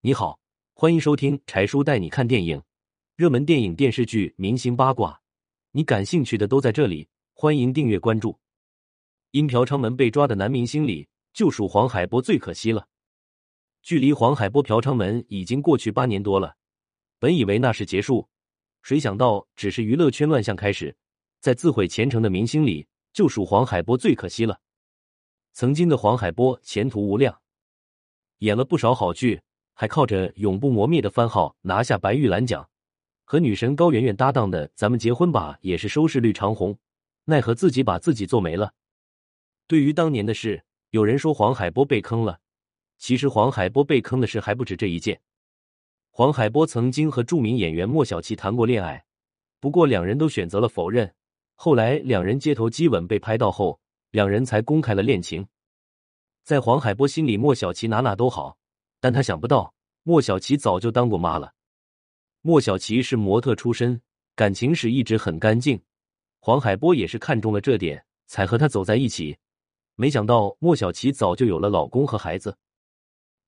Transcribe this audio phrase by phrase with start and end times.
[0.00, 0.38] 你好，
[0.74, 2.62] 欢迎收听柴叔带你看电影，
[3.16, 5.20] 热门电影、电视剧、明星八卦，
[5.72, 7.08] 你感兴趣的都在这里。
[7.34, 8.38] 欢迎订阅关注。
[9.32, 12.86] 因嫖娼门被抓的男明星里，就属黄海波最可惜了。
[13.82, 16.54] 距离黄海波嫖娼门已经过去八年多了，
[17.18, 18.28] 本以为那是结束，
[18.82, 20.96] 谁想到只是娱乐圈乱象开始。
[21.40, 24.60] 在自毁前程的明星里，就属黄海波最可惜了。
[25.54, 27.40] 曾经的黄海波前途无量，
[28.38, 29.42] 演了不少好剧，
[29.80, 32.68] 还靠着永不磨灭的番号拿下白玉兰奖。
[33.24, 36.76] 和女神高圆圆搭档的《咱们结婚吧》也是收视率长红，
[37.26, 38.72] 奈何自己把自己做没了。
[39.68, 42.40] 对于当年的事，有人说黄海波被坑了，
[42.96, 45.20] 其实黄海波被坑的事还不止这一件。
[46.10, 49.04] 黄海波曾经和著名演员莫小琪谈过恋爱，
[49.60, 51.14] 不过两人都选择了否认。
[51.54, 53.78] 后来两人街头激吻被拍到后，
[54.10, 55.46] 两人才公开了恋情。
[56.42, 58.58] 在黄海波心里，莫小琪哪哪都好，
[59.00, 61.52] 但他想不到莫小琪早就当过妈了。
[62.40, 64.00] 莫小琪是模特出身，
[64.34, 65.80] 感情史一直很干净，
[66.40, 69.36] 黄海波也是看中了这点，才和他走在一起。
[69.96, 72.56] 没想到莫小琪早就有了老公和孩子。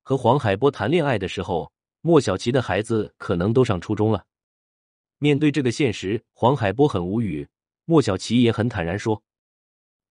[0.03, 4.27] 和黄海波谈恋爱的时候，莫小琪的孩子可能都上初中了。
[5.19, 7.49] 面对这个现实，黄海波很无语。
[7.85, 9.23] 莫小琪也很坦然说：“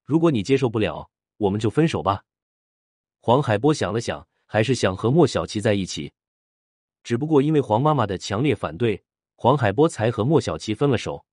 [0.06, 2.23] 如果你接受不了，我们就分手吧。”
[3.19, 6.11] 黄海波想了想，还是想和莫小琪在一起。
[7.03, 9.03] 只不过因为黄妈妈的强烈反对，
[9.36, 11.23] 黄海波才和莫小琪分了手。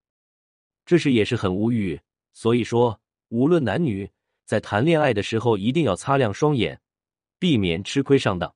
[0.84, 1.98] 这事也是很无语。
[2.34, 4.10] 所以说，无论男女，
[4.44, 6.78] 在谈恋爱的时候一定要擦亮双眼，
[7.38, 8.54] 避免吃亏上当。